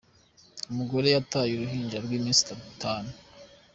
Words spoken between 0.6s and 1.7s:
Umugore yataye